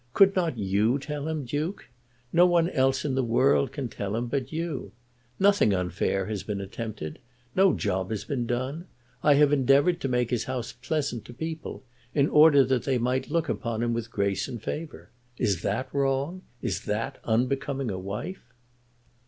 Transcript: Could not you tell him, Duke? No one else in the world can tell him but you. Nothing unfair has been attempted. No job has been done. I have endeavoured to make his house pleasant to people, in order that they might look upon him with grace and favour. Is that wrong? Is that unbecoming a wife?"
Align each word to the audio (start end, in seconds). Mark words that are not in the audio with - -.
Could 0.15 0.35
not 0.35 0.57
you 0.57 0.97
tell 0.97 1.27
him, 1.27 1.45
Duke? 1.45 1.87
No 2.33 2.47
one 2.47 2.67
else 2.71 3.05
in 3.05 3.13
the 3.13 3.21
world 3.23 3.71
can 3.71 3.87
tell 3.87 4.15
him 4.15 4.25
but 4.25 4.51
you. 4.51 4.93
Nothing 5.39 5.75
unfair 5.75 6.25
has 6.25 6.41
been 6.41 6.59
attempted. 6.59 7.19
No 7.55 7.73
job 7.75 8.09
has 8.09 8.23
been 8.25 8.47
done. 8.47 8.87
I 9.21 9.35
have 9.35 9.53
endeavoured 9.53 10.01
to 10.01 10.07
make 10.07 10.31
his 10.31 10.45
house 10.45 10.71
pleasant 10.73 11.23
to 11.25 11.35
people, 11.35 11.83
in 12.15 12.27
order 12.29 12.63
that 12.63 12.81
they 12.81 12.97
might 12.97 13.29
look 13.29 13.47
upon 13.47 13.83
him 13.83 13.93
with 13.93 14.09
grace 14.09 14.47
and 14.47 14.59
favour. 14.59 15.11
Is 15.37 15.61
that 15.61 15.93
wrong? 15.93 16.41
Is 16.63 16.85
that 16.85 17.19
unbecoming 17.23 17.91
a 17.91 17.99
wife?" 17.99 18.51